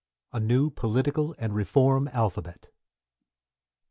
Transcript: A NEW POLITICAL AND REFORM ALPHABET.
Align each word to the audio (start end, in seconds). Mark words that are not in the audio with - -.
A 0.33 0.39
NEW 0.39 0.71
POLITICAL 0.71 1.35
AND 1.37 1.53
REFORM 1.53 2.07
ALPHABET. 2.07 2.71